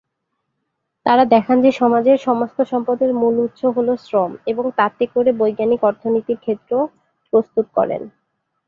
[1.05, 6.41] তারা দেখান যে সমাজের সমস্ত সম্পদের মূল উৎস হলও শ্রম এবং তাতে করে বৈজ্ঞানিক অর্থনীতির
[6.43, 6.71] ক্ষেত্র
[7.33, 8.01] প্রস্তুত করেন।